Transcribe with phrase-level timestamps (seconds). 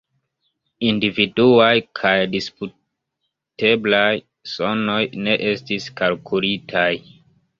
[0.91, 4.09] Individuaj kaj disputeblaj
[4.53, 6.91] sonoj ne estis kalkulitaj.